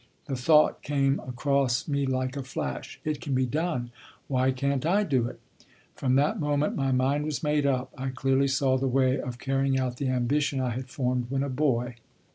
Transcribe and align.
The 0.25 0.35
thought 0.35 0.81
came 0.81 1.19
across 1.19 1.87
me 1.87 2.07
like 2.07 2.35
a 2.35 2.41
flash 2.41 2.99
It 3.05 3.21
can 3.21 3.35
be 3.35 3.45
done, 3.45 3.91
why 4.27 4.49
can't 4.51 4.83
I 4.83 5.03
do 5.03 5.27
it? 5.27 5.39
From 5.93 6.15
that 6.15 6.39
moment 6.39 6.75
my 6.75 6.91
mind 6.91 7.23
was 7.23 7.43
made 7.43 7.67
up. 7.67 7.93
I 7.95 8.09
clearly 8.09 8.47
saw 8.47 8.79
the 8.79 8.87
way 8.87 9.19
of 9.21 9.37
carrying 9.37 9.77
out 9.79 9.97
the 9.97 10.09
ambition 10.09 10.59
I 10.59 10.71
had 10.71 10.89
formed 10.89 11.27
when 11.29 11.43
a 11.43 11.49
boy. 11.49 11.97